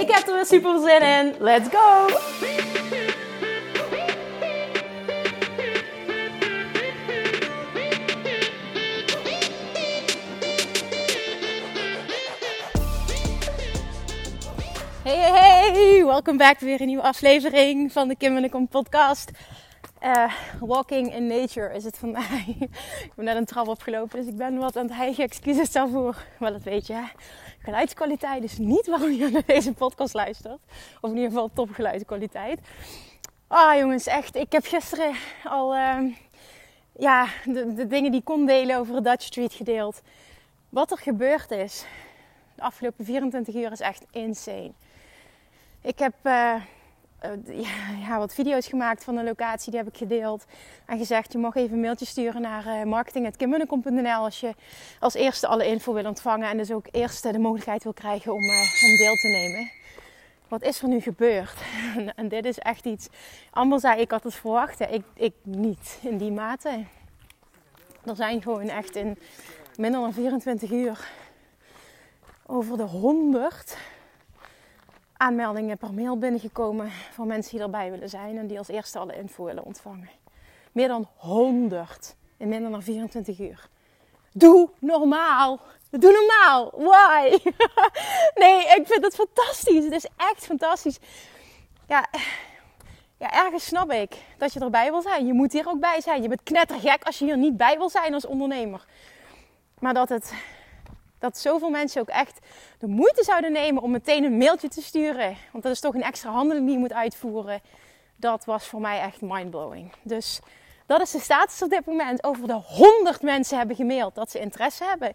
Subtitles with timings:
[0.00, 1.34] Ik heb er weer super zin in.
[1.38, 2.06] Let's go!
[15.02, 16.04] Hey, hey, hey!
[16.04, 19.30] Welkom back weer een nieuwe aflevering van de Kim en de Kom podcast.
[20.06, 22.46] Uh, walking in nature is het vandaag.
[23.08, 25.24] ik ben net een trap opgelopen, dus ik ben wat aan het hijgen.
[25.24, 26.16] Excuses daarvoor.
[26.38, 27.04] Maar dat weet je,
[27.58, 30.58] geluidskwaliteit is niet waarom je naar deze podcast luistert.
[31.00, 32.60] Of in ieder geval topgeluidskwaliteit.
[33.46, 34.36] Ah jongens, echt.
[34.36, 35.14] Ik heb gisteren
[35.44, 36.14] al uh,
[36.98, 40.02] ja, de, de, dingen die ik kon delen over Dutch Street gedeeld.
[40.68, 41.84] Wat er gebeurd is
[42.54, 44.72] de afgelopen 24 uur is echt insane.
[45.82, 46.54] Ik heb uh,
[48.06, 50.44] ja, wat video's gemaakt van de locatie, die heb ik gedeeld.
[50.86, 54.54] En gezegd, je mag even een mailtje sturen naar uh, als je
[55.00, 56.48] als eerste alle info wil ontvangen.
[56.48, 58.42] En dus ook eerst de mogelijkheid wil krijgen om,
[58.84, 59.70] om deel te nemen.
[60.48, 61.54] Wat is er nu gebeurd?
[61.96, 63.08] En, en dit is echt iets...
[63.50, 64.80] Amber zei, ik had het verwacht.
[64.80, 66.84] Ik, ik niet in die mate.
[68.04, 69.18] Er zijn gewoon echt in
[69.76, 71.08] minder dan 24 uur
[72.46, 73.76] over de 100
[75.16, 79.16] aanmeldingen per mail binnengekomen van mensen die erbij willen zijn en die als eerste alle
[79.16, 80.08] info willen ontvangen.
[80.72, 83.68] Meer dan 100 in minder dan 24 uur.
[84.32, 85.60] Doe normaal!
[85.90, 86.70] Doe normaal!
[86.70, 87.38] Why?
[88.42, 89.84] nee, ik vind het fantastisch.
[89.84, 90.98] Het is echt fantastisch.
[91.86, 92.06] Ja,
[93.18, 95.26] ja, ergens snap ik dat je erbij wil zijn.
[95.26, 96.22] Je moet hier ook bij zijn.
[96.22, 98.84] Je bent knettergek als je hier niet bij wil zijn als ondernemer.
[99.78, 100.32] Maar dat het
[101.18, 102.38] dat zoveel mensen ook echt
[102.78, 105.36] de moeite zouden nemen om meteen een mailtje te sturen.
[105.52, 107.60] Want dat is toch een extra handeling die je moet uitvoeren.
[108.16, 109.92] Dat was voor mij echt mindblowing.
[110.02, 110.40] Dus
[110.86, 112.24] dat is de status op dit moment.
[112.24, 115.12] Over de 100 mensen hebben gemaild dat ze interesse hebben.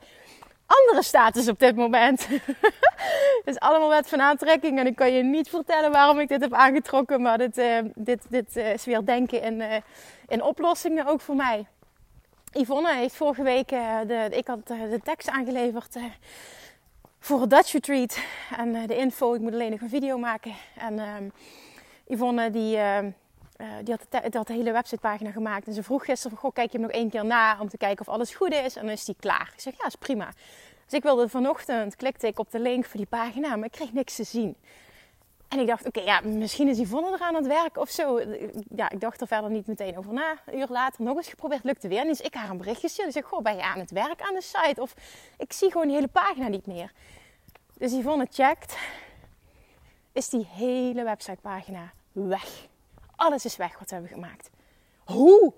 [0.65, 2.27] Andere status op dit moment.
[2.27, 4.79] Het is allemaal wet van aantrekking.
[4.79, 7.21] En ik kan je niet vertellen waarom ik dit heb aangetrokken.
[7.21, 9.75] Maar dit, uh, dit, dit uh, is weer denken in, uh,
[10.27, 11.65] in oplossingen ook voor mij.
[12.53, 16.03] Yvonne heeft vorige week, uh, de, ik had uh, de tekst aangeleverd uh,
[17.19, 18.19] voor het Dutch Retreat.
[18.57, 20.53] En de info, ik moet alleen nog een video maken.
[20.75, 21.29] En ehm,
[22.07, 23.09] Yvonne die, ehm,
[23.83, 23.95] die,
[24.31, 25.67] had de, hele websitepagina gemaakt.
[25.67, 28.07] En ze vroeg gisteren goh, kijk je hem nog één keer na om te kijken
[28.07, 28.75] of alles goed is.
[28.75, 29.51] En dan is die klaar.
[29.53, 30.29] Ik zeg, ja, is prima.
[30.85, 33.93] Dus ik wilde vanochtend, klikte ik op de link voor die pagina, maar ik kreeg
[33.93, 34.55] niks te zien.
[35.51, 38.19] En ik dacht, oké, ja, misschien is Yvonne er aan het werk of zo.
[38.75, 40.35] Ja, ik dacht er verder niet meteen over na.
[40.45, 42.17] Een uur later nog eens geprobeerd, lukte weer niet.
[42.17, 43.11] Dus ik haar een berichtje stuurde.
[43.11, 44.81] Ik zeg, goh, ben je aan het werk aan de site?
[44.81, 44.93] Of
[45.37, 46.91] ik zie gewoon die hele pagina niet meer.
[47.77, 48.77] Dus Yvonne checkt.
[50.11, 52.67] Is die hele websitepagina weg.
[53.15, 54.49] Alles is weg wat we hebben gemaakt.
[55.03, 55.53] Hoe?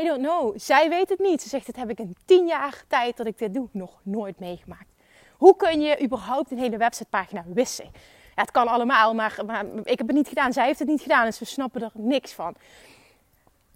[0.00, 0.58] I don't know.
[0.58, 1.42] Zij weet het niet.
[1.42, 4.38] Ze zegt, dat heb ik in tien jaar tijd dat ik dit doe nog nooit
[4.40, 4.90] meegemaakt.
[5.36, 7.90] Hoe kun je überhaupt een hele websitepagina wissen?
[8.34, 10.52] Het kan allemaal, maar, maar, ik heb het niet gedaan.
[10.52, 12.54] Zij heeft het niet gedaan, dus we snappen er niks van.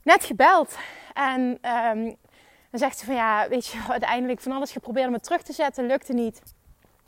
[0.02, 0.76] Net gebeld.
[1.14, 2.16] En um,
[2.70, 5.52] dan zegt ze van ja, weet je, uiteindelijk van alles geprobeerd om het terug te
[5.52, 6.42] zetten, lukte niet.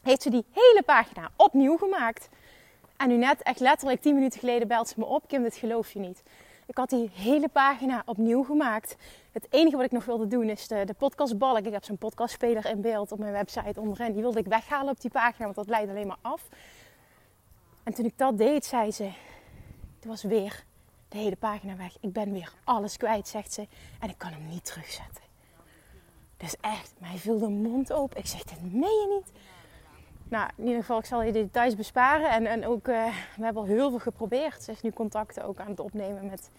[0.02, 2.28] Heeft ze die hele pagina opnieuw gemaakt.
[2.96, 5.28] En nu net, echt letterlijk 10 minuten geleden, belt ze me op.
[5.28, 6.22] Kim, dit geloof je niet.
[6.66, 8.96] Ik had die hele pagina opnieuw gemaakt.
[9.32, 11.66] Het enige wat ik nog wilde doen is de, de podcastbalk.
[11.66, 14.12] Ik heb zo'n podcastspeler in beeld op mijn website onderin.
[14.12, 16.42] Die wilde ik weghalen op die pagina, want dat leidt alleen maar af.
[17.88, 19.04] En toen ik dat deed, zei ze:
[19.94, 20.64] Het was weer
[21.08, 21.96] de hele pagina weg.
[22.00, 23.66] Ik ben weer alles kwijt, zegt ze.
[24.00, 25.22] En ik kan hem niet terugzetten.
[26.36, 28.18] Dus echt, mij viel de mond open.
[28.18, 29.38] Ik zeg: Dit meen je niet.
[30.28, 32.30] Nou, in ieder geval, ik zal je de details besparen.
[32.30, 33.04] En, en ook, uh,
[33.36, 34.62] we hebben al heel veel geprobeerd.
[34.62, 36.50] Ze is nu contacten ook aan het opnemen met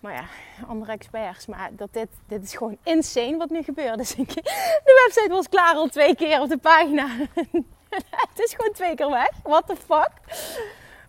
[0.00, 0.24] maar ja,
[0.66, 1.46] andere experts.
[1.46, 3.98] Maar dat dit, dit is gewoon insane wat nu gebeurt.
[3.98, 4.34] Dus ik,
[4.88, 7.08] de website was klaar al twee keer op de pagina.
[8.30, 9.30] het is gewoon twee keer weg.
[9.42, 10.10] What the fuck?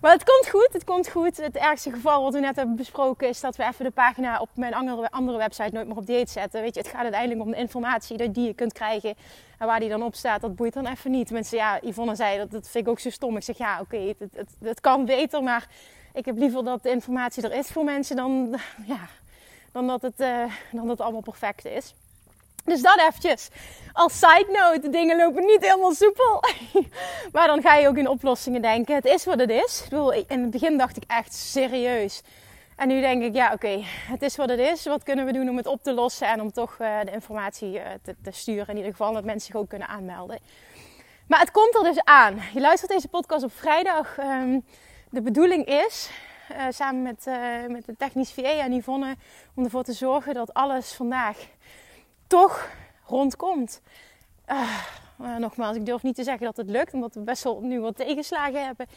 [0.02, 1.38] Maar het komt goed, het komt goed.
[1.38, 4.50] Het ergste geval wat we net hebben besproken is dat we even de pagina op
[4.54, 4.74] mijn
[5.10, 6.62] andere, website nooit meer op date zetten.
[6.62, 9.16] Weet je, het gaat uiteindelijk om de informatie die je kunt krijgen.
[9.58, 11.32] En waar die dan op staat, dat boeit dan even niet.
[11.32, 13.38] Mensen, ja, Yvonne zei dat, dat vind ik ook zo stom.
[13.38, 15.68] Ik zeg, ja, oké, het, het, kan beter, maar
[16.14, 19.08] ik heb liever dat de informatie er is voor mensen dan, ja,
[19.72, 21.94] dan, dat, het, uh, dan dat het allemaal perfect is.
[22.64, 23.50] Dus dat eventjes.
[23.94, 26.44] Als side note, de dingen lopen niet helemaal soepel.
[27.34, 28.96] maar dan ga je ook in oplossingen denken.
[28.96, 29.82] Het is wat het is.
[29.84, 32.22] Ik bedoel, in het begin dacht ik echt serieus.
[32.76, 34.86] En nu denk ik, ja oké, het is wat het is.
[34.86, 37.74] Wat kunnen we doen om het op te lossen en om toch uh, de informatie
[37.74, 38.68] uh, te, sturen.
[38.68, 40.40] In ieder geval dat mensen zich ook kunnen aanmelden.
[41.28, 42.40] Maar het komt er dus aan.
[42.54, 44.18] Je luistert deze podcast op vrijdag.
[44.18, 44.66] Um,
[45.10, 46.10] de bedoeling is,
[46.52, 47.26] uh, samen met,
[47.68, 49.16] met de technisch VA en Yvonne,
[49.56, 51.38] om ervoor te zorgen dat alles vandaag
[52.30, 52.70] toch
[53.06, 53.82] rondkomt.
[54.48, 57.80] Uh, nogmaals, ik durf niet te zeggen dat het lukt, omdat we best wel nu
[57.80, 58.88] wat tegenslagen hebben.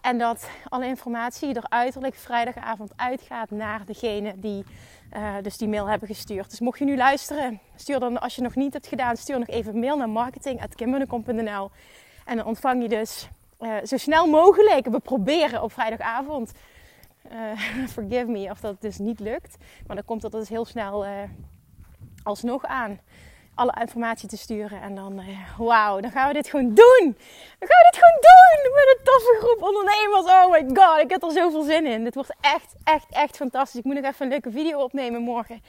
[0.00, 4.64] En dat alle informatie er uiterlijk vrijdagavond uitgaat naar degene die
[5.16, 6.50] uh, dus die mail hebben gestuurd.
[6.50, 9.48] Dus mocht je nu luisteren, stuur dan als je nog niet hebt gedaan, stuur nog
[9.48, 11.70] even een mail naar marketing.kimmunnekom.nl
[12.24, 13.28] En dan ontvang je dus
[13.60, 16.52] uh, zo snel mogelijk, we proberen op vrijdagavond,
[17.94, 19.56] forgive me of dat dus niet lukt.
[19.86, 21.04] Maar dan komt dat dus heel snel
[22.28, 23.00] alsnog aan
[23.54, 24.80] alle informatie te sturen.
[24.80, 27.16] En dan, uh, wauw, dan gaan we dit gewoon doen.
[27.58, 30.26] Dan gaan we dit gewoon doen met een toffe groep ondernemers.
[30.26, 32.04] Oh my god, ik heb er zoveel zin in.
[32.04, 33.78] Dit wordt echt, echt, echt fantastisch.
[33.78, 35.62] Ik moet nog even een leuke video opnemen morgen.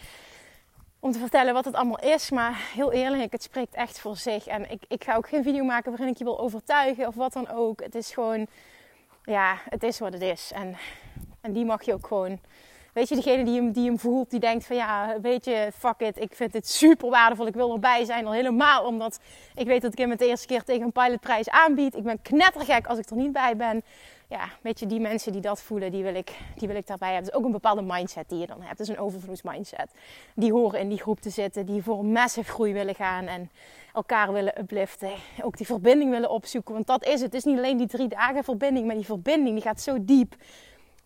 [1.00, 2.29] Om te vertellen wat het allemaal is.
[2.29, 4.47] Maar heel eerlijk, het spreekt echt voor zich.
[4.47, 7.33] En ik, ik ga ook geen video maken waarin ik je wil overtuigen of wat
[7.33, 7.81] dan ook.
[7.81, 8.47] Het is gewoon,
[9.23, 10.51] ja, het is wat het is.
[10.53, 10.77] En,
[11.41, 12.39] en die mag je ook gewoon
[12.94, 16.00] Weet je, degene die hem, die hem voelt, die denkt van ja, weet je, fuck
[16.00, 18.25] it, ik vind dit super waardevol, ik wil erbij zijn.
[18.25, 19.19] Al helemaal omdat
[19.56, 21.95] ik weet dat ik hem het eerste keer tegen een pilotprijs aanbied.
[21.95, 23.83] Ik ben knettergek als ik er niet bij ben.
[24.30, 27.13] Ja, weet je, die mensen die dat voelen, die wil ik, die wil ik daarbij
[27.13, 27.31] hebben.
[27.31, 28.80] Is ook een bepaalde mindset die je dan hebt.
[28.80, 29.92] Is een overvloedsmindset.
[30.35, 33.50] Die horen in die groep te zitten, die voor een massive groei willen gaan en
[33.94, 35.12] elkaar willen upliften.
[35.42, 37.21] Ook die verbinding willen opzoeken, want dat is het.
[37.21, 40.35] Het is niet alleen die drie dagen verbinding, maar die verbinding die gaat zo diep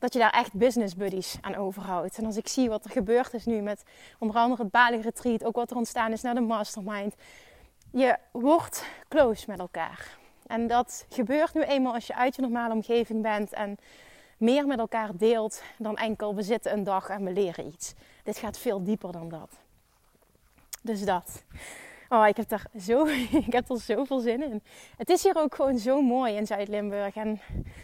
[0.03, 2.17] dat je daar echt business buddies aan overhoudt.
[2.17, 3.83] En als ik zie wat er gebeurd is nu met
[4.19, 7.15] onder andere het Bali Retreat, ook wat er ontstaan is naar de mastermind.
[7.91, 10.17] Je wordt close met elkaar.
[10.47, 13.77] En dat gebeurt nu eenmaal als je uit je normale omgeving bent en
[14.38, 17.94] meer met elkaar deelt dan enkel we zitten een dag en we leren iets.
[18.23, 19.50] Dit gaat veel dieper dan dat.
[20.81, 21.44] Dus dat.
[22.09, 23.05] Oh, ik heb, daar zo,
[23.47, 24.63] ik heb er zoveel zin in.
[24.97, 27.15] Het is hier ook gewoon zo mooi in Zuid-Limburg.
[27.15, 27.41] En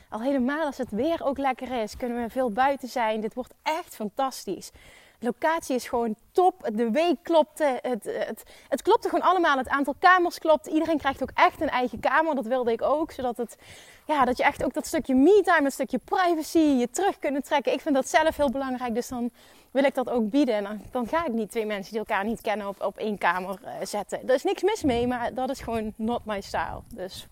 [0.10, 3.22] al helemaal als het weer ook lekker is, kunnen we veel buiten zijn.
[3.22, 4.72] Dit wordt echt fantastisch.
[5.20, 6.70] Locatie is gewoon top.
[6.74, 7.80] De week klopte.
[7.82, 9.58] Het, het, het klopte gewoon allemaal.
[9.58, 10.68] Het aantal kamers klopt.
[10.68, 12.36] Iedereen krijgt ook echt een eigen kamer.
[12.36, 13.12] Dat wilde ik ook.
[13.12, 13.58] Zodat het,
[14.06, 17.74] ja, dat je echt ook dat stukje me-time, dat stukje privacy, je terug kunnen trekken.
[17.74, 18.94] Ik vind dat zelf heel belangrijk.
[18.94, 19.32] Dus dan
[19.72, 20.56] wil ik dat ook bieden.
[20.56, 23.60] En dan, ga ik niet twee mensen die elkaar niet kennen op, op één kamer
[23.64, 24.28] uh, zetten.
[24.28, 26.82] Er is niks mis mee, maar dat is gewoon not my style.
[26.94, 27.28] Dus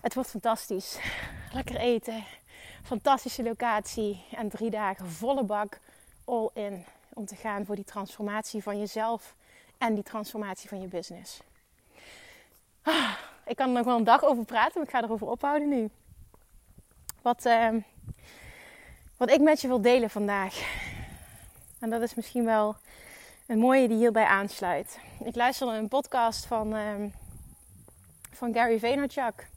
[0.00, 0.98] het wordt fantastisch.
[1.52, 2.24] Lekker eten.
[2.82, 4.24] Fantastische locatie.
[4.30, 5.78] En drie dagen volle bak
[6.26, 6.84] all in
[7.14, 9.34] om te gaan voor die transformatie van jezelf
[9.78, 11.40] en die transformatie van je business.
[12.82, 13.12] Ah,
[13.46, 15.90] ik kan er nog wel een dag over praten, maar ik ga erover ophouden nu.
[17.22, 17.68] Wat, uh,
[19.16, 20.54] wat ik met je wil delen vandaag.
[21.80, 22.76] En dat is misschien wel
[23.46, 24.98] een mooie die hierbij aansluit.
[25.24, 27.04] Ik luisterde een podcast van, uh,
[28.32, 29.48] van Gary Vaynerchuk.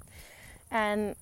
[0.67, 1.15] En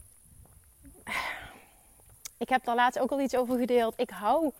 [2.37, 3.99] ik heb daar laatst ook al iets over gedeeld.
[3.99, 4.51] Ik hou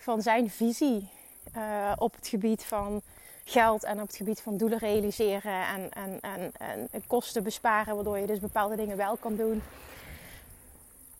[0.00, 1.08] van zijn visie
[1.56, 3.02] uh, op het gebied van
[3.44, 6.52] geld en op het gebied van doelen realiseren en, en, en,
[6.90, 9.62] en kosten besparen, waardoor je dus bepaalde dingen wel kan doen.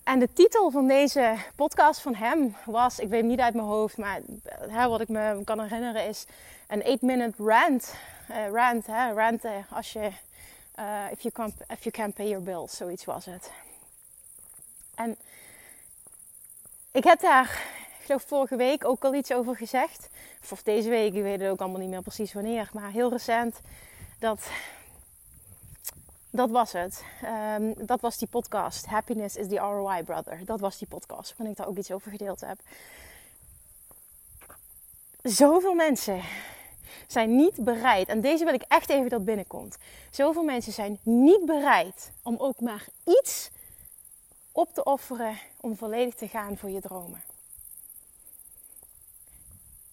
[0.02, 3.66] En de titel van deze podcast van hem was, ik weet het niet uit mijn
[3.66, 4.20] hoofd, maar
[4.68, 6.26] hè, wat ik me kan herinneren is
[6.68, 7.94] een 8-minute rant.
[8.30, 10.10] Uh, rant, hè, ranten als je,
[11.10, 13.50] if, you can't, if you can't pay your bills, zoiets was het.
[14.94, 15.16] En
[16.90, 17.62] ik heb daar
[18.04, 20.08] geloof vorige week ook al iets over gezegd.
[20.50, 22.70] Of deze week, ik weet het ook allemaal niet meer precies wanneer.
[22.72, 23.60] Maar heel recent.
[24.18, 24.50] Dat,
[26.30, 27.04] dat was het.
[27.58, 28.86] Um, dat was die podcast.
[28.86, 30.44] Happiness is the ROI brother.
[30.44, 32.58] Dat was die podcast waarin ik daar ook iets over gedeeld heb.
[35.22, 36.20] Zoveel mensen
[37.06, 38.08] zijn niet bereid.
[38.08, 39.76] En deze wil ik echt even dat binnenkomt.
[40.10, 43.50] Zoveel mensen zijn niet bereid om ook maar iets
[44.52, 47.29] op te offeren om volledig te gaan voor je dromen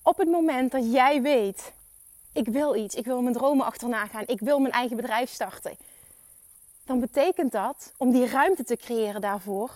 [0.07, 1.73] op het moment dat jij weet,
[2.31, 5.77] ik wil iets, ik wil mijn dromen achterna gaan, ik wil mijn eigen bedrijf starten,
[6.85, 9.71] dan betekent dat, om die ruimte te creëren daarvoor,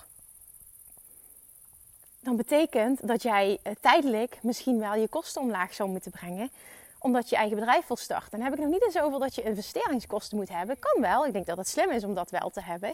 [2.19, 6.51] dan betekent dat jij eh, tijdelijk misschien wel je kosten omlaag zou moeten brengen,
[6.99, 8.31] omdat je eigen bedrijf wil starten.
[8.31, 10.79] Dan heb ik nog niet eens over dat je investeringskosten moet hebben.
[10.79, 12.93] Kan wel, ik denk dat het slim is om dat wel te hebben.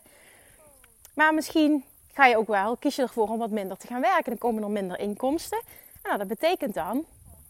[1.13, 4.25] Maar misschien ga je ook wel, kies je ervoor om wat minder te gaan werken.
[4.25, 5.61] Dan komen er minder inkomsten.
[6.03, 7.05] Nou, dat betekent dan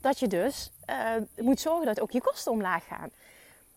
[0.08, 3.10] dat je dus uh, moet zorgen dat ook je kosten omlaag gaan.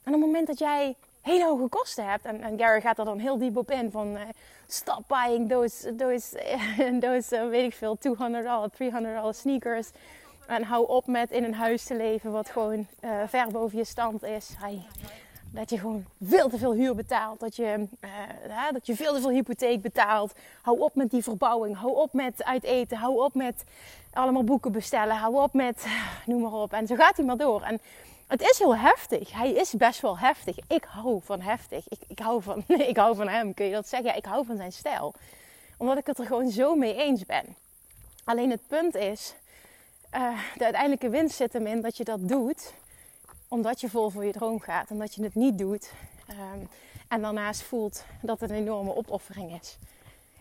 [0.02, 3.04] En op het moment dat jij hele hoge kosten hebt, en, en Gary gaat er
[3.04, 4.20] dan heel diep op in van uh,
[4.66, 6.26] stop buying those, those,
[7.00, 9.90] those uh, weet ik veel, 200 dollar, 300 dollar sneakers.
[10.46, 12.86] En hou op met in een huis te leven wat gewoon
[13.26, 14.50] ver boven je stand is.
[15.50, 17.40] Dat je gewoon veel te veel huur betaalt.
[17.40, 20.32] Dat je, uh, dat je veel te veel hypotheek betaalt.
[20.62, 21.76] Hou op met die verbouwing.
[21.76, 22.96] Hou op met uit eten.
[22.96, 23.64] Hou op met
[24.12, 25.16] allemaal boeken bestellen.
[25.16, 25.86] Hou op met,
[26.26, 26.72] noem maar op.
[26.72, 27.62] En zo gaat hij maar door.
[27.62, 27.80] En
[28.26, 29.32] het is heel heftig.
[29.32, 30.56] Hij is best wel heftig.
[30.68, 31.88] Ik hou van heftig.
[31.88, 34.08] Ik, ik, hou, van, ik hou van hem, kun je dat zeggen?
[34.08, 35.14] Ja, ik hou van zijn stijl.
[35.76, 37.44] Omdat ik het er gewoon zo mee eens ben.
[38.24, 39.34] Alleen het punt is,
[40.14, 42.72] uh, de uiteindelijke winst zit hem in dat je dat doet
[43.50, 44.90] omdat je vol voor je droom gaat.
[44.90, 45.92] Omdat je het niet doet.
[46.30, 46.68] Um,
[47.08, 49.78] en daarnaast voelt dat het een enorme opoffering is.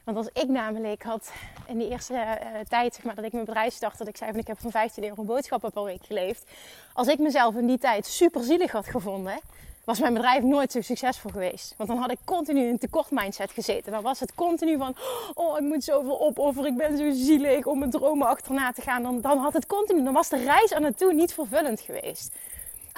[0.03, 1.31] Want als ik namelijk had
[1.67, 4.31] in de eerste uh, tijd zeg maar, dat ik mijn bedrijf startte, dat ik zei
[4.31, 6.51] van ik heb van 15 euro boodschappen per week geleefd.
[6.93, 9.39] Als ik mezelf in die tijd super zielig had gevonden,
[9.83, 11.73] was mijn bedrijf nooit zo succesvol geweest.
[11.77, 13.91] Want dan had ik continu in een tekort mindset gezeten.
[13.91, 14.95] Dan was het continu van,
[15.33, 19.03] oh ik moet zoveel opofferen, ik ben zo zielig om mijn dromen achterna te gaan.
[19.03, 22.35] Dan, dan had het continu, dan was de reis aan naartoe niet vervullend geweest.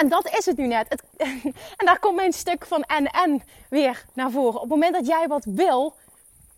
[0.01, 1.03] En dat is het nu net.
[1.77, 4.55] En daar komt mijn stuk van en en weer naar voren.
[4.55, 5.93] Op het moment dat jij wat wil,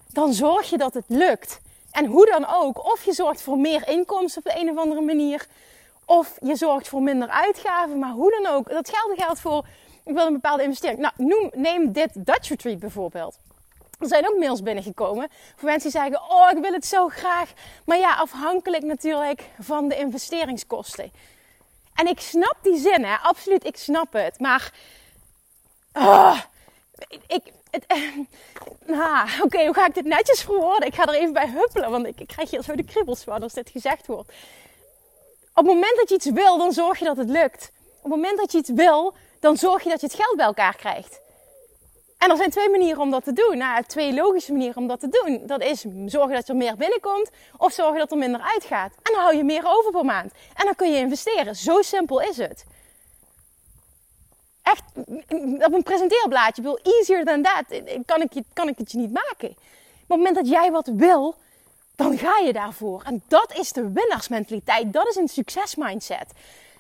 [0.08, 1.62] dan zorg je dat het lukt.
[1.92, 5.02] En hoe dan ook, of je zorgt voor meer inkomsten op de een of andere
[5.02, 5.48] manier,
[6.06, 8.70] of je zorgt voor minder uitgaven, maar hoe dan ook.
[8.70, 9.66] Datzelfde geldt voor,
[10.04, 11.00] ik wil een bepaalde investering.
[11.00, 13.38] Nou, neem dit Dutch Retreat bijvoorbeeld.
[14.00, 17.54] Er zijn ook mails binnengekomen voor mensen die zeggen: Oh, ik wil het zo graag.
[17.86, 21.12] Maar ja, afhankelijk natuurlijk van de investeringskosten.
[21.96, 23.16] En ik snap die zin, hè?
[23.16, 24.40] absoluut, ik snap het.
[24.40, 24.72] Maar,
[25.94, 26.40] uh,
[27.28, 27.86] ik, het,
[28.88, 30.88] uh, oké, hoe ga ik dit netjes verwoorden?
[30.88, 33.44] Ik ga er even bij huppelen, want ik, ik krijg hier zo de kriebels van
[33.44, 34.30] als dit gezegd wordt.
[35.56, 37.72] Op het moment dat je iets wil, dan zorg je dat het lukt.
[38.02, 40.46] Op het moment dat je iets wil, dan zorg je dat je het geld bij
[40.46, 41.20] elkaar krijgt.
[42.24, 43.58] En er zijn twee manieren om dat te doen.
[43.58, 45.42] Nou, twee logische manieren om dat te doen.
[45.46, 48.92] Dat is zorgen dat er meer binnenkomt of zorgen dat er minder uitgaat.
[48.92, 50.32] En dan hou je meer over per maand.
[50.54, 51.56] En dan kun je investeren.
[51.56, 52.66] Zo simpel is het.
[54.62, 54.84] Echt,
[55.66, 59.56] op een presenteerblaadje, wil easier than that, kan ik, kan ik het je niet maken.
[59.58, 61.36] Maar op het moment dat jij wat wil,
[61.96, 63.02] dan ga je daarvoor.
[63.06, 64.94] En dat is de winnaarsmentaliteit.
[64.94, 66.32] Dat is een succesmindset.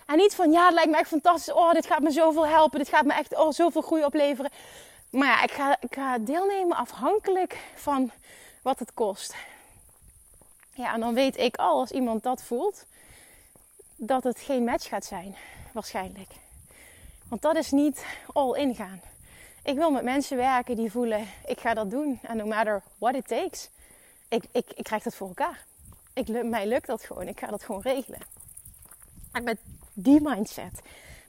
[0.05, 1.53] En niet van, ja, het lijkt me echt fantastisch.
[1.53, 2.79] Oh, dit gaat me zoveel helpen.
[2.79, 4.51] Dit gaat me echt oh, zoveel groei opleveren.
[5.13, 8.11] Maar ja, ik ga, ik deelnemen afhankelijk van
[8.61, 9.35] wat het kost.
[10.73, 12.85] Ja, en dan weet ik al als iemand dat voelt,
[13.95, 15.35] dat het geen match gaat zijn,
[15.73, 16.31] waarschijnlijk.
[17.27, 19.01] Want dat is niet all in gaan.
[19.63, 22.19] Ik wil met mensen werken die voelen, ik ga dat doen.
[22.21, 23.69] En no matter what it takes,
[24.27, 25.65] ik, ik, ik krijg dat voor elkaar.
[26.13, 28.19] Ik, mij lukt dat gewoon, ik ga dat gewoon regelen.
[29.31, 29.57] En met
[29.93, 30.81] die mindset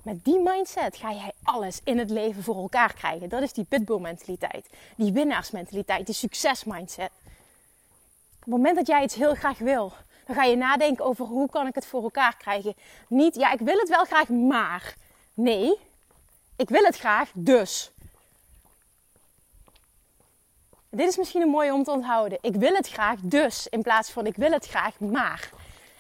[0.04, 3.28] met die mindset ga jij alles in het leven voor elkaar krijgen.
[3.28, 4.68] Dat is die pitbull mentaliteit.
[4.96, 6.06] Die winnaarsmentaliteit.
[6.06, 7.10] Die succesmindset.
[8.34, 9.92] Op het moment dat jij iets heel graag wil,
[10.26, 12.74] dan ga je nadenken over hoe kan ik het voor elkaar krijgen.
[13.08, 14.94] Niet, ja, ik wil het wel graag, maar.
[15.34, 15.78] Nee,
[16.56, 17.90] ik wil het graag, dus.
[20.90, 22.38] Dit is misschien een mooie om te onthouden.
[22.40, 23.66] Ik wil het graag, dus.
[23.66, 25.50] In plaats van ik wil het graag, maar.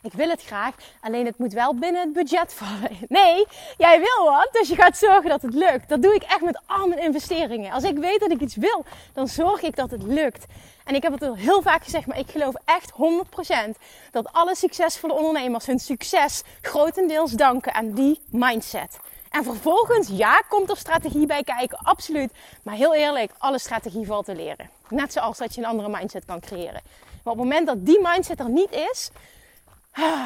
[0.04, 2.90] Ik wil het graag, alleen het moet wel binnen het budget vallen.
[3.08, 3.46] Nee,
[3.78, 5.88] jij wil wat, dus je gaat zorgen dat het lukt.
[5.88, 7.72] Dat doe ik echt met al mijn investeringen.
[7.72, 10.44] Als ik weet dat ik iets wil, dan zorg ik dat het lukt.
[10.84, 13.78] En ik heb het al heel vaak gezegd, maar ik geloof echt 100%
[14.10, 18.98] dat alle succesvolle ondernemers hun succes grotendeels danken aan die mindset.
[19.30, 22.32] En vervolgens, ja, komt er strategie bij kijken, absoluut.
[22.62, 24.70] Maar heel eerlijk, alle strategie valt te leren.
[24.88, 26.80] Net zoals dat je een andere mindset kan creëren.
[27.22, 29.10] Maar op het moment dat die mindset er niet is,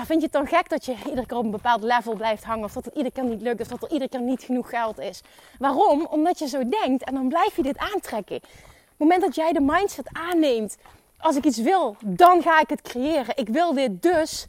[0.05, 2.65] vind je het dan gek dat je iedere keer op een bepaald level blijft hangen?
[2.65, 3.61] Of dat het iedere keer niet lukt?
[3.61, 5.23] Of dat er iedere keer niet genoeg geld is?
[5.59, 6.07] Waarom?
[6.07, 8.37] Omdat je zo denkt en dan blijf je dit aantrekken.
[8.37, 10.77] Op het moment dat jij de mindset aanneemt,
[11.19, 13.37] als ik iets wil, dan ga ik het creëren.
[13.37, 14.47] Ik wil dit dus,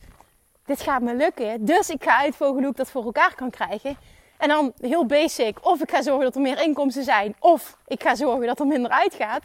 [0.66, 1.66] dit gaat me lukken.
[1.66, 3.98] Dus ik ga uitvogelen hoe ik dat voor elkaar kan krijgen.
[4.38, 8.04] En dan heel basic, of ik ga zorgen dat er meer inkomsten zijn, of ik
[8.04, 9.44] ga zorgen dat er minder uitgaat.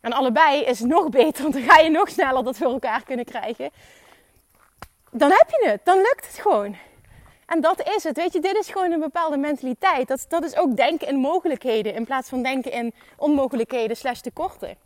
[0.00, 3.24] En allebei is nog beter, want dan ga je nog sneller dat voor elkaar kunnen
[3.24, 3.70] krijgen
[5.10, 5.80] dan heb je het.
[5.84, 6.76] Dan lukt het gewoon.
[7.46, 8.16] En dat is het.
[8.16, 10.08] Weet je, dit is gewoon een bepaalde mentaliteit.
[10.08, 14.76] Dat, dat is ook denken in mogelijkheden in plaats van denken in onmogelijkheden slash tekorten.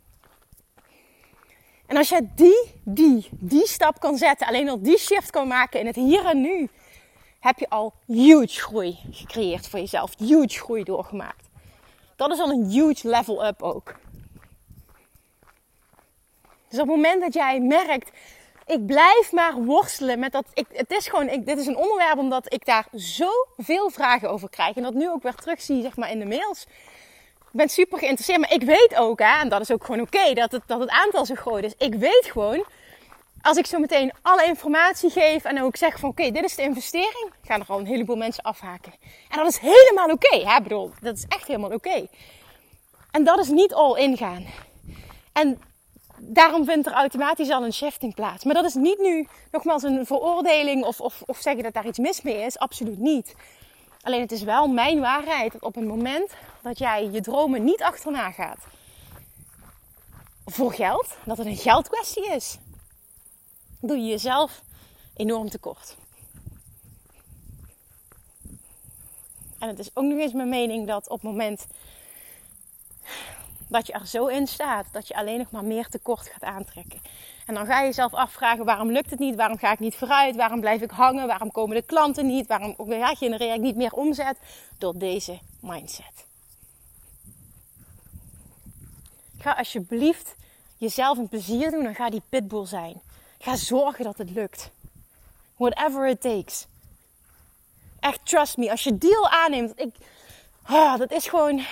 [1.85, 5.79] En als je die, die, die stap kan zetten, alleen al die shift kan maken
[5.79, 6.69] in het hier en nu,
[7.39, 10.17] heb je al huge groei gecreëerd voor jezelf.
[10.17, 11.49] Huge groei doorgemaakt.
[12.15, 13.95] Dat is al een huge level up ook.
[16.69, 18.11] Dus op het moment dat jij merkt
[18.65, 20.45] ik blijf maar worstelen met dat.
[20.53, 24.49] Ik, het is gewoon, ik, dit is een onderwerp omdat ik daar zoveel vragen over
[24.49, 24.75] krijg.
[24.75, 26.65] En dat nu ook weer terugzie, zeg maar, in de mails.
[27.39, 30.33] Ik ben super geïnteresseerd, maar ik weet ook, hè, en dat is ook gewoon oké,
[30.33, 31.73] dat, het, dat het aantal zo groot is.
[31.77, 32.65] Ik weet gewoon,
[33.41, 36.61] als ik zo meteen alle informatie geef en ook zeg van oké, dit is de
[36.61, 38.93] investering, gaan er al een heleboel mensen afhaken.
[39.29, 42.07] En dat is helemaal oké, hè, bedoel, dat is echt helemaal oké.
[43.11, 44.45] En dat is niet all in gaan.
[45.33, 45.61] En
[46.27, 48.43] daarom vindt er automatisch al een shifting plaats.
[48.43, 51.99] Maar dat is niet nu nogmaals een veroordeling of, of, of zeggen dat daar iets
[51.99, 52.57] mis mee is.
[52.57, 53.35] Absoluut niet.
[54.01, 57.83] Alleen het is wel mijn waarheid dat op het moment dat jij je dromen niet
[57.83, 58.59] achterna gaat
[60.45, 62.57] voor geld, dat het een geldkwestie is,
[63.79, 64.61] doe je jezelf
[65.15, 65.95] enorm tekort.
[69.59, 71.67] En het is ook nog eens mijn mening dat op het moment
[73.67, 77.01] dat je er zo in staat dat je alleen nog maar meer tekort gaat aantrekken.
[77.45, 79.35] En dan ga je jezelf afvragen: waarom lukt het niet?
[79.35, 80.35] Waarom ga ik niet vooruit?
[80.35, 81.27] Waarom blijf ik hangen?
[81.27, 82.47] Waarom komen de klanten niet?
[82.47, 82.75] Waarom
[83.17, 84.37] genereer ik niet meer omzet?
[84.77, 86.25] Door deze mindset.
[89.37, 90.35] Ga alsjeblieft
[90.77, 93.01] jezelf een plezier doen en ga die pitbull zijn.
[93.39, 94.71] Ga zorgen dat het lukt.
[95.55, 96.67] Whatever it takes.
[97.99, 98.71] Echt, trust me.
[98.71, 99.95] Als je deal aanneemt, ik,
[100.63, 101.65] ah, dat is gewoon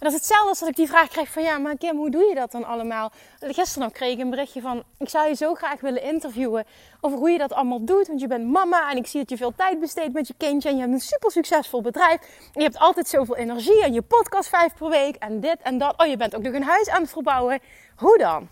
[0.00, 2.24] dat is hetzelfde als dat ik die vraag krijg van ja, maar Kim, hoe doe
[2.24, 3.12] je dat dan allemaal?
[3.40, 6.64] Gisteren nog kreeg ik een berichtje van ik zou je zo graag willen interviewen
[7.00, 8.06] over hoe je dat allemaal doet.
[8.06, 10.68] Want je bent mama en ik zie dat je veel tijd besteedt met je kindje
[10.68, 12.20] en je hebt een super succesvol bedrijf.
[12.20, 15.78] En je hebt altijd zoveel energie en je podcast vijf per week en dit en
[15.78, 15.98] dat.
[15.98, 17.60] Oh, je bent ook nog een huis aan het verbouwen.
[17.96, 18.48] Hoe dan?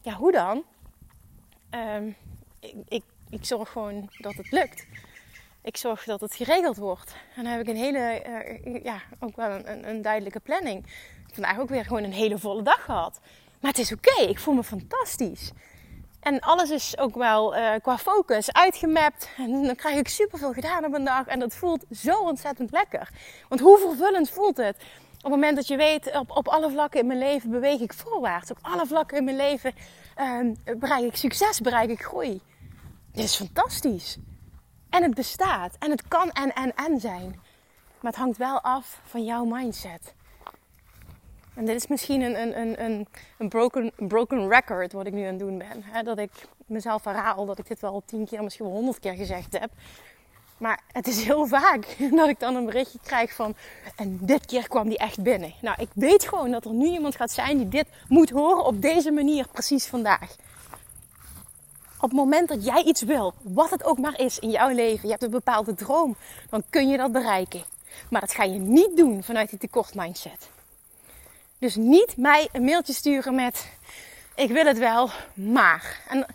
[0.00, 0.64] Ja, hoe dan?
[1.70, 2.08] Ehm,
[2.60, 4.86] ik, ik, ik zorg gewoon dat het lukt
[5.64, 7.14] ik zorg dat het geregeld wordt.
[7.34, 8.22] En dan heb ik een hele,
[8.64, 10.86] uh, ja, ook wel een, een, duidelijke planning.
[11.32, 13.20] Vandaag ook weer gewoon een hele volle dag gehad.
[13.60, 15.52] Maar het is oké, ik voel me fantastisch.
[16.20, 19.28] En alles is ook wel uh, qua focus uitgemapt.
[19.36, 21.26] En dan krijg ik superveel gedaan op een dag.
[21.26, 23.08] En dat voelt zo ontzettend lekker.
[23.48, 24.76] Want hoe vervullend voelt het?
[25.16, 27.92] Op het moment dat je weet, op, op alle vlakken in mijn leven beweeg ik
[27.92, 28.50] voorwaarts.
[28.50, 29.74] Op alle vlakken in mijn leven
[30.20, 32.40] uh, bereik ik succes, bereik ik groei.
[33.12, 34.18] Dit is fantastisch.
[34.94, 35.76] En het bestaat.
[35.78, 37.40] En het kan en en en zijn.
[38.00, 40.14] Maar het hangt wel af van jouw mindset.
[41.54, 43.06] En dit is misschien een, een, een,
[43.38, 46.04] een broken, broken record wat ik nu aan het doen ben.
[46.04, 46.30] dat ik
[46.66, 49.70] mezelf herhaal dat ik dit wel tien keer, misschien wel honderd keer gezegd heb.
[50.58, 53.54] Maar het is heel vaak dat ik dan een berichtje krijg van...
[53.96, 55.54] En dit keer kwam die echt binnen.
[55.60, 58.82] Nou, ik weet gewoon dat er nu iemand gaat zijn die dit moet horen op
[58.82, 60.36] deze manier precies vandaag
[62.04, 65.02] op het moment dat jij iets wil, wat het ook maar is in jouw leven,
[65.02, 66.16] je hebt een bepaalde droom,
[66.50, 67.64] dan kun je dat bereiken.
[68.10, 70.48] Maar dat ga je niet doen vanuit die tekort mindset.
[71.58, 73.66] Dus niet mij een mailtje sturen met
[74.34, 76.00] ik wil het wel, maar.
[76.08, 76.26] En,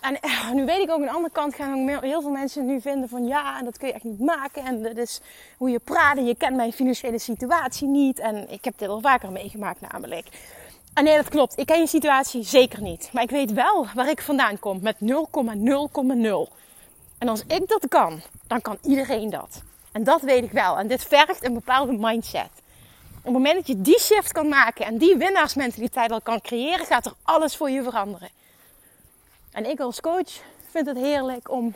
[0.00, 0.18] en
[0.54, 3.26] nu weet ik ook aan de andere kant gaan heel veel mensen nu vinden van
[3.26, 4.64] ja, dat kun je echt niet maken.
[4.64, 5.20] En dat is
[5.56, 8.18] hoe je praat en je kent mijn financiële situatie niet.
[8.18, 10.26] En ik heb dit al vaker meegemaakt namelijk.
[11.00, 11.58] Ah nee, dat klopt.
[11.58, 13.10] Ik ken je situatie zeker niet.
[13.12, 15.08] Maar ik weet wel waar ik vandaan kom met 0,0,0.
[17.18, 19.62] En als ik dat kan, dan kan iedereen dat.
[19.92, 20.78] En dat weet ik wel.
[20.78, 22.50] En dit vergt een bepaalde mindset.
[23.18, 26.86] Op het moment dat je die shift kan maken en die winnaarsmentaliteit al kan creëren,
[26.86, 28.28] gaat er alles voor je veranderen.
[29.52, 30.30] En ik als coach
[30.70, 31.74] vind het heerlijk om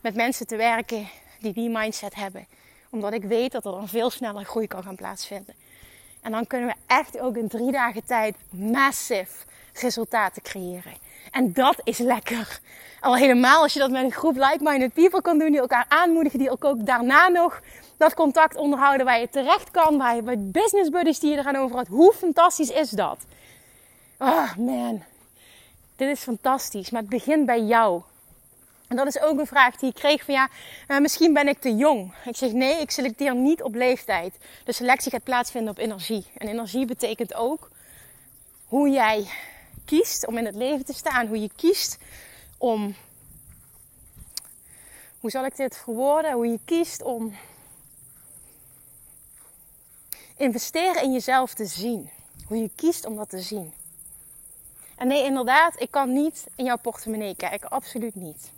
[0.00, 1.08] met mensen te werken
[1.40, 2.46] die die mindset hebben.
[2.90, 5.54] Omdat ik weet dat er dan veel sneller groei kan gaan plaatsvinden.
[6.24, 10.92] En dan kunnen we echt ook in drie dagen tijd massief resultaten creëren.
[11.30, 12.60] En dat is lekker.
[13.00, 16.38] Al helemaal als je dat met een groep like-minded people kan doen, die elkaar aanmoedigen,
[16.38, 17.60] die ook daarna nog
[17.96, 21.76] dat contact onderhouden waar je terecht kan, waar met business buddies die je eraan over
[21.76, 21.86] had.
[21.86, 23.18] Hoe fantastisch is dat?
[24.18, 25.02] Oh man,
[25.96, 28.02] dit is fantastisch, maar het begint bij jou.
[28.94, 30.48] En dat is ook een vraag die ik kreeg van ja,
[30.88, 32.14] uh, misschien ben ik te jong.
[32.24, 34.34] Ik zeg nee, ik selecteer niet op leeftijd.
[34.64, 36.26] De selectie gaat plaatsvinden op energie.
[36.36, 37.70] En energie betekent ook
[38.66, 39.28] hoe jij
[39.84, 41.26] kiest om in het leven te staan.
[41.26, 41.98] Hoe je kiest
[42.58, 42.94] om,
[45.20, 46.32] hoe zal ik dit verwoorden?
[46.32, 47.34] Hoe je kiest om
[50.36, 52.10] investeren in jezelf te zien.
[52.46, 53.72] Hoe je kiest om dat te zien.
[54.96, 57.68] En nee, inderdaad, ik kan niet in jouw portemonnee kijken.
[57.68, 58.52] Absoluut niet.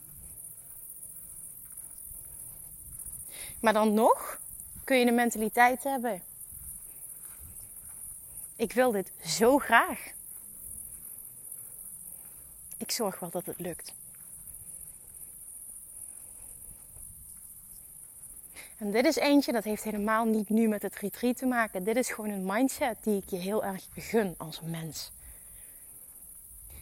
[3.61, 4.41] Maar dan nog
[4.85, 6.23] kun je een mentaliteit hebben.
[8.57, 10.13] Ik wil dit zo graag.
[12.77, 13.95] Ik zorg wel dat het lukt.
[18.79, 21.85] En dit is eentje, dat heeft helemaal niet nu met het retreat te maken.
[21.85, 25.13] Dit is gewoon een mindset die ik je heel erg gun als mens.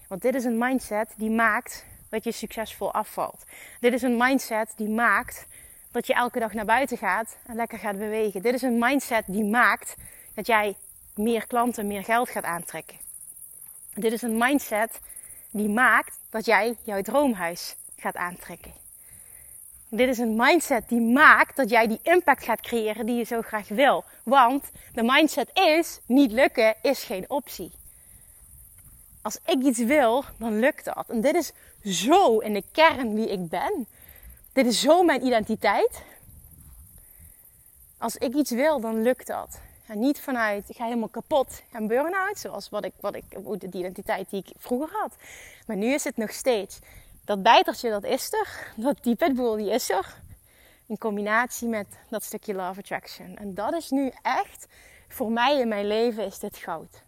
[0.08, 3.44] Want dit is een mindset die maakt dat je succesvol afvalt.
[3.80, 5.46] Dit is een mindset die maakt
[5.94, 8.42] dat je elke dag naar buiten gaat en lekker gaat bewegen.
[8.42, 9.94] Dit is een mindset die maakt
[10.35, 10.76] dat jij
[11.14, 12.96] meer klanten, meer geld gaat aantrekken.
[13.94, 15.00] Dit is een mindset
[15.50, 18.72] die maakt dat jij jouw droomhuis gaat aantrekken.
[19.88, 23.42] Dit is een mindset die maakt dat jij die impact gaat creëren die je zo
[23.42, 24.04] graag wil.
[24.22, 27.72] Want de mindset is: niet lukken is geen optie.
[29.22, 31.04] Als ik iets wil, dan lukt dat.
[31.09, 31.52] En dit is
[31.85, 33.87] zo in de kern wie ik ben.
[34.54, 36.02] Dit is zo mijn identiteit.
[37.98, 39.60] Als ik iets wil, dan lukt dat.
[39.86, 43.24] En niet vanuit, ik ga helemaal kapot en burn-out, zoals wat ik, wat ik,
[43.60, 45.16] de identiteit die ik vroeger had.
[45.66, 46.78] Maar nu is het nog steeds.
[47.24, 48.72] Dat bijtertje, dat is er.
[48.76, 50.16] Dat, die pitbull, die is er.
[50.86, 53.36] In combinatie met dat stukje love attraction.
[53.36, 54.66] En dat is nu echt,
[55.08, 57.02] voor mij in mijn leven is dit goud.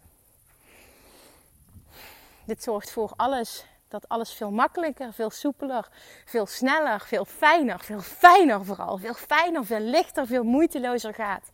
[2.45, 5.87] Dit zorgt voor alles, dat alles veel makkelijker, veel soepeler,
[6.25, 8.97] veel sneller, veel fijner, veel fijner vooral.
[8.97, 11.49] Veel fijner, veel lichter, veel moeitelozer gaat.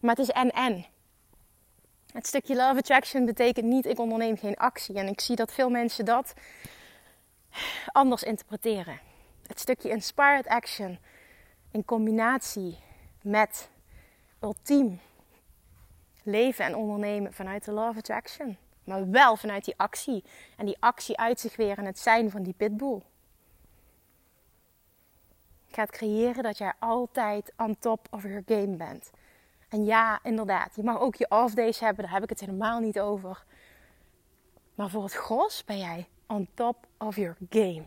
[0.00, 0.86] Maar het is en-en.
[2.12, 4.96] Het stukje love attraction betekent niet ik onderneem geen actie.
[4.96, 6.34] En ik zie dat veel mensen dat
[7.92, 9.00] anders interpreteren.
[9.46, 10.98] Het stukje inspired action
[11.70, 12.78] in combinatie
[13.22, 13.68] met
[14.40, 15.00] ultiem
[16.22, 18.56] leven en ondernemen vanuit de love attraction.
[18.86, 20.24] Maar wel vanuit die actie.
[20.56, 23.02] En die actie uit zich weer in het zijn van die pitbull.
[25.70, 29.10] Gaat creëren dat jij altijd on top of your game bent.
[29.68, 32.80] En ja, inderdaad, je mag ook je off days hebben, daar heb ik het helemaal
[32.80, 33.44] niet over.
[34.74, 37.84] Maar voor het gros ben jij on top of your game.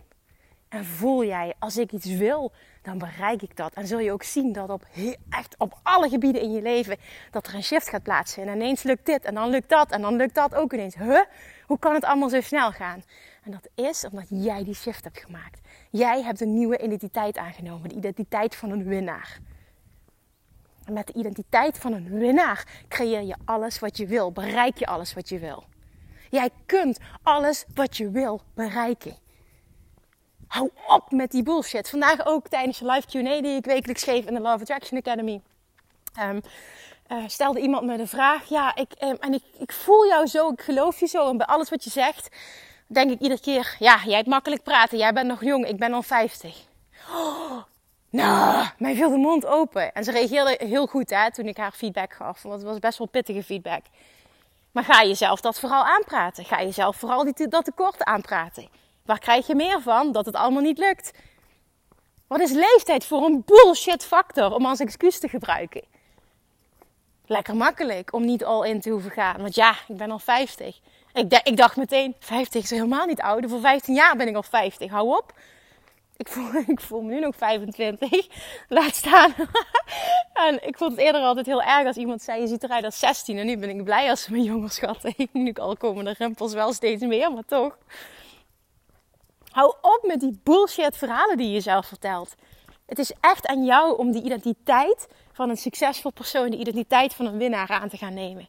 [0.69, 3.73] En voel jij, als ik iets wil, dan bereik ik dat.
[3.73, 4.85] En zul je ook zien dat op
[5.29, 6.97] echt op alle gebieden in je leven
[7.31, 8.47] dat er een shift gaat plaatsen.
[8.47, 10.95] En ineens lukt dit en dan lukt dat en dan lukt dat ook ineens.
[10.95, 11.21] Huh?
[11.65, 13.03] Hoe kan het allemaal zo snel gaan?
[13.43, 15.59] En dat is omdat jij die shift hebt gemaakt.
[15.89, 19.39] Jij hebt een nieuwe identiteit aangenomen, de identiteit van een winnaar.
[20.85, 24.85] En met de identiteit van een winnaar creëer je alles wat je wil, bereik je
[24.85, 25.63] alles wat je wil.
[26.29, 29.15] Jij kunt alles wat je wil bereiken.
[30.49, 31.89] Hou op met die bullshit.
[31.89, 35.41] Vandaag ook tijdens de live Q&A die ik wekelijks geef in de Love Attraction Academy.
[36.19, 36.41] Um,
[37.11, 38.49] uh, stelde iemand me de vraag.
[38.49, 41.29] Ja, ik, um, en ik, ik voel jou zo, ik geloof je zo.
[41.29, 42.29] En bij alles wat je zegt,
[42.87, 43.75] denk ik iedere keer...
[43.79, 44.97] Ja, jij hebt makkelijk praten.
[44.97, 46.57] Jij bent nog jong, ik ben al 50.
[47.11, 47.63] Oh,
[48.09, 49.93] nou, mij viel de mond open.
[49.93, 52.41] En ze reageerde heel goed hè, toen ik haar feedback gaf.
[52.41, 53.83] Want het was best wel pittige feedback.
[54.71, 56.45] Maar ga jezelf dat vooral aanpraten.
[56.45, 58.67] Ga jezelf vooral die, dat tekort aanpraten.
[59.09, 60.11] Waar krijg je meer van?
[60.11, 61.11] Dat het allemaal niet lukt.
[62.27, 65.83] Wat is leeftijd voor een bullshit factor om als excuus te gebruiken?
[67.25, 69.41] Lekker makkelijk om niet al in te hoeven gaan.
[69.41, 70.79] Want ja, ik ben al 50.
[71.13, 73.45] Ik, ik dacht meteen, 50 is helemaal niet oud.
[73.47, 74.91] Voor 15 jaar ben ik al 50.
[74.91, 75.33] Hou op.
[76.17, 78.27] Ik voel, ik voel me nu nog 25.
[78.67, 79.33] Laat staan.
[80.47, 82.99] en ik vond het eerder altijd heel erg als iemand zei: Je ziet eruit als
[82.99, 83.37] 16.
[83.37, 85.13] En nu ben ik blij als ze me jonger schatten.
[85.31, 87.77] Nu al komen de rimpels wel steeds meer, maar toch.
[89.51, 92.35] Hou op met die bullshit verhalen die je zelf vertelt.
[92.85, 97.25] Het is echt aan jou om die identiteit van een succesvol persoon, de identiteit van
[97.25, 98.47] een winnaar aan te gaan nemen.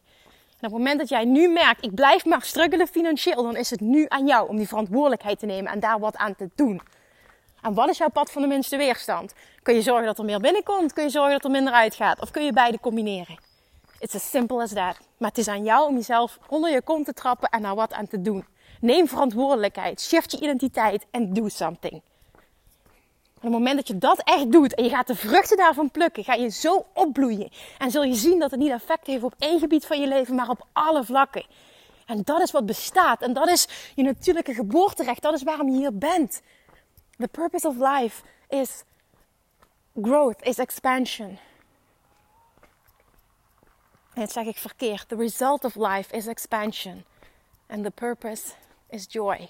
[0.59, 3.69] En op het moment dat jij nu merkt, ik blijf maar struggelen financieel, dan is
[3.69, 6.81] het nu aan jou om die verantwoordelijkheid te nemen en daar wat aan te doen.
[7.61, 9.33] En wat is jouw pad van de minste weerstand?
[9.63, 10.93] Kun je zorgen dat er meer binnenkomt?
[10.93, 12.21] Kun je zorgen dat er minder uitgaat?
[12.21, 13.37] Of kun je beide combineren?
[13.99, 14.97] It's as simple as that.
[15.17, 17.93] Maar het is aan jou om jezelf onder je kont te trappen en daar wat
[17.93, 18.45] aan te doen.
[18.81, 22.01] Neem verantwoordelijkheid, shift je identiteit en do something.
[23.35, 26.23] op het moment dat je dat echt doet en je gaat de vruchten daarvan plukken,
[26.23, 27.51] ga je zo opbloeien.
[27.77, 30.35] En zul je zien dat het niet effect heeft op één gebied van je leven,
[30.35, 31.45] maar op alle vlakken.
[32.05, 33.21] En dat is wat bestaat.
[33.21, 35.21] En dat is je natuurlijke geboorterecht.
[35.21, 36.41] Dat is waarom je hier bent.
[37.17, 38.83] The purpose of life is
[40.01, 41.39] growth, is expansion.
[44.13, 45.09] En dat zeg ik verkeerd.
[45.09, 47.03] The result of life is expansion.
[47.67, 48.53] And the purpose
[48.91, 49.49] is joy.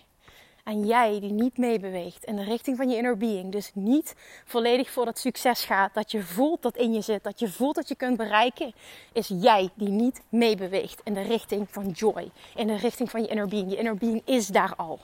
[0.64, 4.90] En jij die niet meebeweegt in de richting van je inner being, dus niet volledig
[4.90, 7.88] voor dat succes gaat, dat je voelt dat in je zit, dat je voelt dat
[7.88, 8.74] je kunt bereiken,
[9.14, 13.28] is jij die niet meebeweegt in de richting van joy, in de richting van je
[13.28, 13.70] inner being.
[13.70, 15.00] Je inner being is daar al.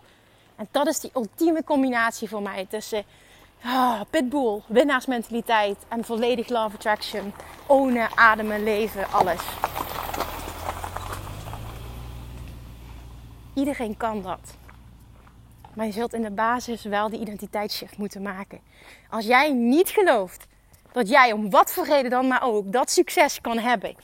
[0.56, 3.04] En dat is die ultieme combinatie voor mij tussen
[3.64, 7.34] ah, pitbull, winnaarsmentaliteit en volledig love attraction.
[7.66, 9.42] Ownen, ademen, leven, alles.
[13.58, 14.56] Iedereen kan dat.
[15.74, 18.60] Maar je zult in de basis wel die identiteitsshift moeten maken.
[19.10, 20.48] Als jij niet gelooft
[20.92, 23.96] dat jij om wat voor reden dan maar ook dat succes kan hebben.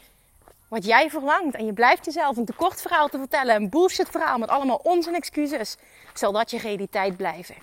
[0.67, 1.55] wat jij verlangt.
[1.55, 3.55] En je blijft jezelf een tekortverhaal te vertellen.
[3.55, 5.77] Een bullshit verhaal met allemaal onzin excuses.
[6.13, 7.55] Zal dat je realiteit blijven.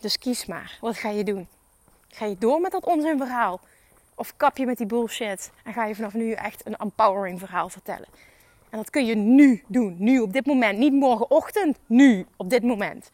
[0.00, 0.78] Dus kies maar.
[0.80, 1.48] Wat ga je doen?
[2.08, 3.60] Ga je door met dat onzinverhaal?
[4.14, 7.68] Of kap je met die bullshit en ga je vanaf nu echt een empowering verhaal
[7.68, 8.08] vertellen?
[8.72, 9.96] En dat kun je nu doen.
[9.98, 10.78] Nu, op dit moment.
[10.78, 11.78] Niet morgenochtend.
[11.86, 13.10] Nu, op dit moment.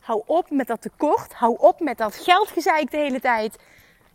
[0.00, 1.32] Hou op met dat tekort.
[1.32, 3.56] Hou op met dat geldgezeik de hele tijd.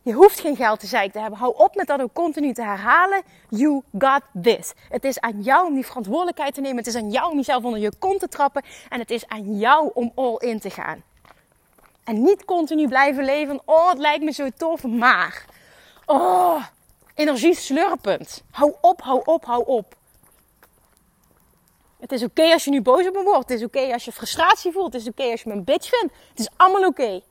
[0.02, 1.39] Je hoeft geen geld te zeiken te hebben.
[1.39, 3.21] Hou op met dat ook continu te herhalen.
[3.50, 4.74] You got this.
[4.89, 6.78] Het is aan jou om die verantwoordelijkheid te nemen.
[6.78, 8.63] Het is aan jou om jezelf onder je kont te trappen.
[8.89, 11.04] En het is aan jou om all in te gaan.
[12.04, 13.62] En niet continu blijven leven.
[13.65, 15.45] Oh, het lijkt me zo tof, maar.
[16.06, 16.63] Oh,
[17.21, 18.43] energie slurpend.
[18.51, 19.95] Hou op, hou op, hou op.
[21.99, 23.49] Het is oké als je nu boos op me wordt.
[23.49, 24.93] Het is oké als je frustratie voelt.
[24.93, 26.13] Het is oké als je me een bitch vindt.
[26.29, 27.21] Het is allemaal oké.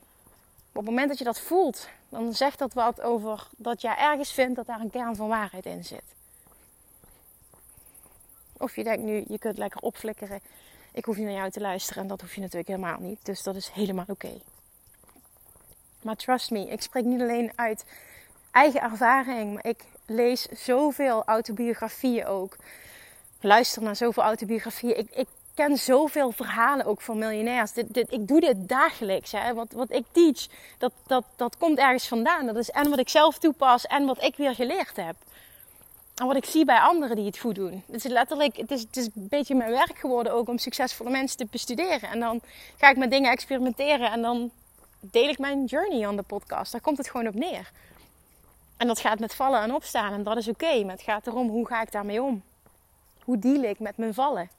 [0.72, 4.32] Op het moment dat je dat voelt, dan zegt dat wat over dat jij ergens
[4.32, 6.14] vindt dat daar een kern van waarheid in zit.
[8.58, 10.40] Of je denkt nu, je kunt lekker opflikkeren.
[10.92, 13.24] Ik hoef niet naar jou te luisteren en dat hoef je natuurlijk helemaal niet.
[13.24, 14.40] Dus dat is helemaal oké.
[16.02, 17.84] Maar trust me, ik spreek niet alleen uit
[18.50, 22.56] eigen ervaring, maar ik lees zoveel autobiografieën ook.
[23.40, 24.98] Luister naar zoveel autobiografieën.
[24.98, 27.72] Ik, ik ken zoveel verhalen ook van miljonairs.
[27.72, 29.32] Dit, ik doe dit dagelijks.
[29.32, 29.54] Hè.
[29.54, 30.46] Wat, wat ik teach,
[30.78, 32.46] dat, dat, dat komt ergens vandaan.
[32.46, 35.14] Dat is en wat ik zelf toepas en wat ik weer geleerd heb.
[36.14, 37.82] En wat ik zie bij anderen die het goed doen.
[37.86, 41.10] Het is letterlijk, het is, het is een beetje mijn werk geworden ook om succesvolle
[41.10, 42.10] mensen te bestuderen.
[42.10, 42.40] En dan
[42.76, 44.50] ga ik met dingen experimenteren en dan
[45.00, 46.72] deel ik mijn journey aan de podcast.
[46.72, 47.70] Daar komt het gewoon op neer.
[48.80, 50.82] En dat gaat met vallen en opstaan en dat is oké.
[50.82, 52.42] Maar het gaat erom, hoe ga ik daarmee om?
[53.24, 54.50] Hoe deal ik met mijn vallen?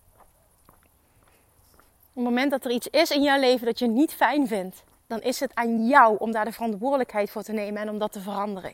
[0.64, 4.84] Op het moment dat er iets is in jouw leven dat je niet fijn vindt,
[5.08, 8.12] dan is het aan jou om daar de verantwoordelijkheid voor te nemen en om dat
[8.12, 8.74] te veranderen.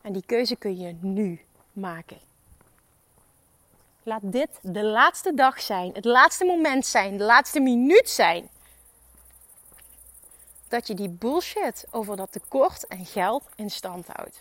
[0.00, 1.40] En die keuze kun je nu
[1.72, 2.18] maken.
[4.02, 8.48] Laat dit de laatste dag zijn, het laatste moment zijn, de laatste minuut zijn.
[10.68, 14.38] Dat je die bullshit over dat tekort en geld in stand houdt.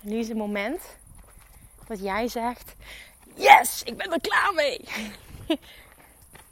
[0.00, 0.82] Nu is het moment
[1.86, 2.74] dat jij zegt:
[3.34, 4.88] Yes, ik ben er klaar mee.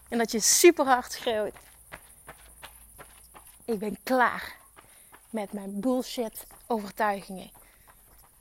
[0.08, 1.54] en dat je super hard schreeuwt:
[3.64, 4.56] Ik ben klaar
[5.30, 7.50] met mijn bullshit overtuigingen.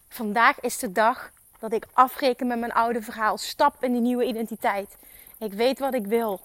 [0.09, 4.25] Vandaag is de dag dat ik afreken met mijn oude verhaal, stap in die nieuwe
[4.25, 4.97] identiteit.
[5.37, 6.39] Ik weet wat ik wil.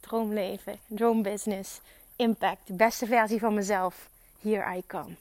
[0.00, 1.80] Droomleven, droombusiness,
[2.16, 4.08] impact, de beste versie van mezelf.
[4.40, 5.14] Here I come.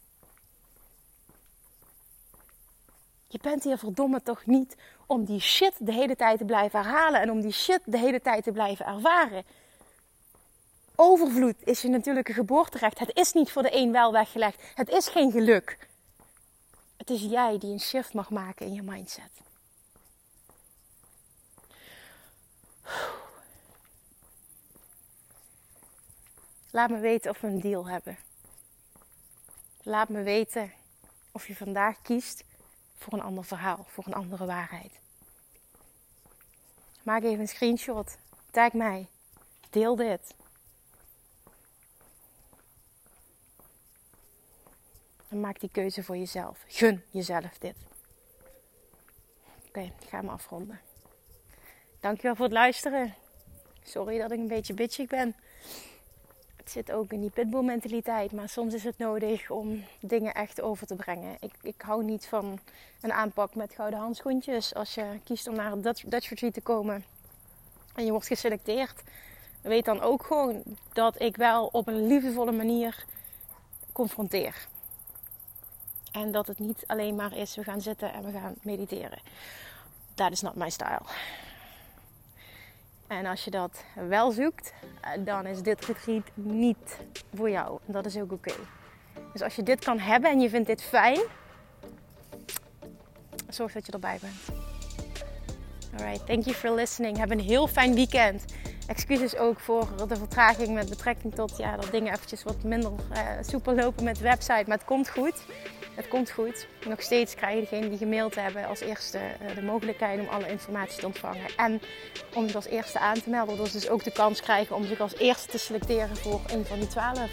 [3.28, 4.75] Je bent hier verdomme toch niet
[5.06, 8.21] om die shit de hele tijd te blijven herhalen en om die shit de hele
[8.21, 9.43] tijd te blijven ervaren.
[10.95, 12.99] Overvloed is je natuurlijke geboorterecht.
[12.99, 14.62] Het is niet voor de een wel weggelegd.
[14.75, 15.78] Het is geen geluk.
[17.05, 19.41] Het is jij die een shift mag maken in je mindset.
[26.71, 28.17] Laat me weten of we een deal hebben.
[29.83, 30.73] Laat me weten
[31.31, 32.43] of je vandaag kiest
[32.97, 34.99] voor een ander verhaal, voor een andere waarheid.
[37.03, 38.17] Maak even een screenshot.
[38.51, 39.07] Tag mij.
[39.69, 40.35] Deel dit.
[45.39, 46.63] Maak die keuze voor jezelf.
[46.67, 47.76] Gun jezelf dit.
[49.67, 50.80] Oké, ik ga me afronden.
[52.00, 53.13] Dankjewel voor het luisteren.
[53.84, 55.36] Sorry dat ik een beetje bitchig ben
[56.65, 58.32] het zit ook in die pitbull mentaliteit.
[58.32, 61.38] Maar soms is het nodig om dingen echt over te brengen.
[61.39, 62.60] Ik, ik hou niet van
[63.02, 64.74] een aanpak met gouden handschoentjes.
[64.74, 67.04] Als je kiest om naar het Dutch, Dutch Retreat te komen
[67.95, 69.04] en je wordt geselecteerd.
[69.62, 73.06] Weet dan ook gewoon dat ik wel op een liefdevolle manier
[73.91, 74.67] confronteer.
[76.15, 79.19] En dat het niet alleen maar is, we gaan zitten en we gaan mediteren.
[80.13, 81.01] Dat is not my style.
[83.08, 86.97] En als je dat wel zoekt, eh, dan is dit retreat niet
[87.34, 87.80] voor jou.
[87.86, 88.54] En dat is ook oké.
[89.32, 91.19] Dus als je dit kan hebben en je vindt dit fijn,
[93.49, 94.63] zorg dat je erbij bent.
[95.97, 97.17] Alright, thank you for listening.
[97.17, 98.45] Heb een heel fijn weekend.
[98.88, 103.30] Excuses ook voor de vertraging met betrekking tot ja, dat dingen eventjes wat minder uh,
[103.41, 104.63] soepel lopen met de website.
[104.67, 105.45] Maar het komt goed.
[105.95, 106.67] Het komt goed.
[106.88, 110.99] Nog steeds krijgen degenen die gemaild hebben als eerste uh, de mogelijkheid om alle informatie
[110.99, 111.45] te ontvangen.
[111.58, 111.81] En
[112.34, 113.58] om zich als eerste aan te melden.
[113.58, 116.79] Dus dus ook de kans krijgen om zich als eerste te selecteren voor een van
[116.79, 117.31] die twaalf.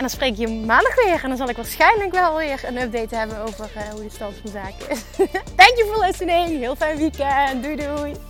[0.00, 1.20] En dan spreek je maandag weer.
[1.22, 4.34] En dan zal ik waarschijnlijk wel weer een update hebben over uh, hoe de stand
[4.42, 5.04] van zaken is.
[5.56, 6.58] Thank you for listening.
[6.58, 7.62] Heel fijn weekend.
[7.62, 8.29] Doei doei.